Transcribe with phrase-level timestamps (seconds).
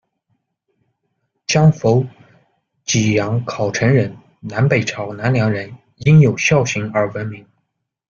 [1.45, 2.07] 江紑，
[2.85, 7.45] 济阳考城人，南北朝南梁人，因有孝行而闻名。